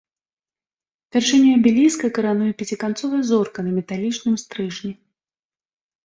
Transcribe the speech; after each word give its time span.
Вяршыню 1.17 1.49
абеліска 1.57 2.07
карануе 2.15 2.47
пяціканцовая 2.61 3.19
зорка 3.33 3.59
на 3.67 3.71
металічным 3.77 4.35
стрыжні. 4.45 4.91